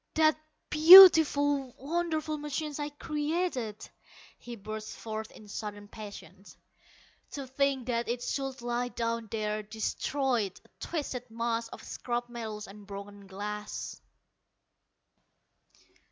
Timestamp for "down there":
8.87-9.61